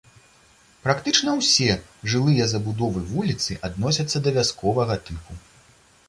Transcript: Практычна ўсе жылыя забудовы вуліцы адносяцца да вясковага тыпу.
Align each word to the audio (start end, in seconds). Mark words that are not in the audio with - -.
Практычна 0.85 1.33
ўсе 1.41 1.67
жылыя 2.13 2.47
забудовы 2.53 3.03
вуліцы 3.11 3.57
адносяцца 3.69 4.17
да 4.29 4.33
вясковага 4.39 4.95
тыпу. 5.11 5.37